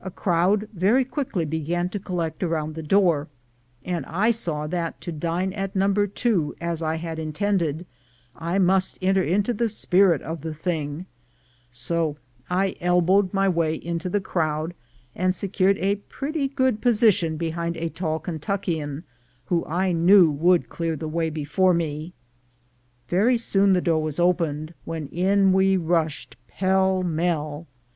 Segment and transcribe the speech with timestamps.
[0.00, 3.26] A crowd very quickly began to collect round the door,
[3.84, 7.84] and I saw that to dine at number two, as I had intended,
[8.36, 11.06] I must enter into the spirit of the thing;
[11.72, 12.14] so
[12.48, 14.74] I elbowed my way into the crowd,
[15.12, 19.02] and secured a pretty good position behind a tall Kentuckian,
[19.46, 22.12] who I knew would clear the way before me.
[23.08, 27.66] Very soon the door was opened, when in we rushed pell mell.